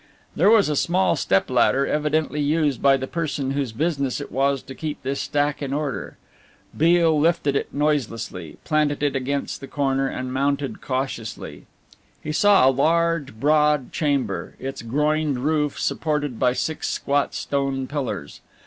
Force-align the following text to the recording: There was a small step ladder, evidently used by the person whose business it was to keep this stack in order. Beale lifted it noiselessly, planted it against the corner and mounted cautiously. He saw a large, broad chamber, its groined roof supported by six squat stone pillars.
There 0.35 0.49
was 0.49 0.67
a 0.67 0.75
small 0.75 1.15
step 1.15 1.47
ladder, 1.47 1.85
evidently 1.85 2.41
used 2.41 2.81
by 2.81 2.97
the 2.97 3.05
person 3.05 3.51
whose 3.51 3.71
business 3.71 4.19
it 4.19 4.31
was 4.31 4.63
to 4.63 4.73
keep 4.73 5.03
this 5.03 5.21
stack 5.21 5.61
in 5.61 5.73
order. 5.73 6.17
Beale 6.75 7.19
lifted 7.19 7.55
it 7.55 7.71
noiselessly, 7.71 8.57
planted 8.63 9.03
it 9.03 9.15
against 9.15 9.61
the 9.61 9.67
corner 9.67 10.07
and 10.07 10.33
mounted 10.33 10.81
cautiously. 10.81 11.67
He 12.19 12.31
saw 12.31 12.67
a 12.67 12.71
large, 12.73 13.35
broad 13.39 13.91
chamber, 13.91 14.55
its 14.57 14.81
groined 14.81 15.37
roof 15.37 15.79
supported 15.79 16.39
by 16.39 16.53
six 16.53 16.89
squat 16.89 17.35
stone 17.35 17.85
pillars. 17.85 18.41